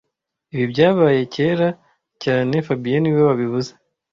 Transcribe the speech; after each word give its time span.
Ibi 0.53 0.65
byabaye 0.71 1.19
kera 1.33 1.69
cyane 2.23 2.55
fabien 2.67 3.01
niwe 3.03 3.21
wabivuze 3.29 3.71